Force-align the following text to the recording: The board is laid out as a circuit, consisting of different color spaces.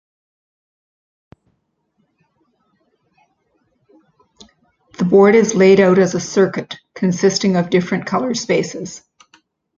The 4.97 5.05
board 5.05 5.35
is 5.35 5.53
laid 5.53 5.79
out 5.79 5.99
as 5.99 6.15
a 6.15 6.19
circuit, 6.19 6.79
consisting 6.95 7.55
of 7.55 7.69
different 7.69 8.07
color 8.07 8.33
spaces. 8.33 9.03